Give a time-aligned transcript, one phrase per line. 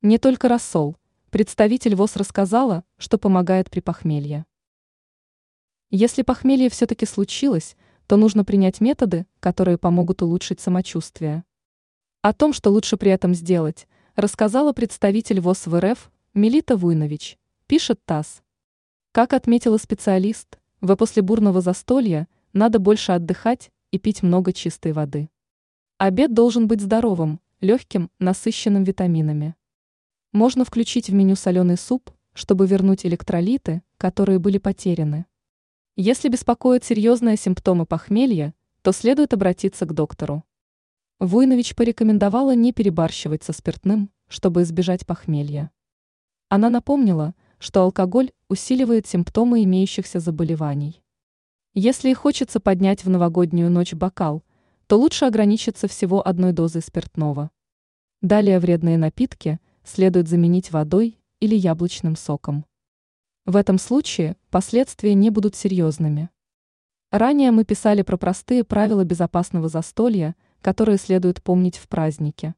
[0.00, 0.96] Не только рассол.
[1.30, 4.46] Представитель ВОЗ рассказала, что помогает при похмелье.
[5.90, 11.42] Если похмелье все-таки случилось, то нужно принять методы, которые помогут улучшить самочувствие.
[12.22, 17.36] О том, что лучше при этом сделать, рассказала представитель ВОЗ в РФ Мелита Вуйнович,
[17.66, 18.42] пишет ТАСС.
[19.10, 25.28] Как отметила специалист, в после бурного застолья надо больше отдыхать и пить много чистой воды.
[25.96, 29.56] Обед должен быть здоровым, легким, насыщенным витаминами.
[30.32, 35.24] Можно включить в меню соленый суп, чтобы вернуть электролиты, которые были потеряны.
[35.96, 40.44] Если беспокоят серьезные симптомы похмелья, то следует обратиться к доктору.
[41.18, 45.70] Войнович порекомендовала не перебарщивать со спиртным, чтобы избежать похмелья.
[46.48, 51.02] Она напомнила, что алкоголь усиливает симптомы имеющихся заболеваний.
[51.74, 54.44] Если и хочется поднять в новогоднюю ночь бокал,
[54.86, 57.50] то лучше ограничиться всего одной дозой спиртного.
[58.20, 62.64] Далее вредные напитки следует заменить водой или яблочным соком.
[63.46, 66.28] В этом случае последствия не будут серьезными.
[67.10, 72.54] Ранее мы писали про простые правила безопасного застолья, которые следует помнить в празднике.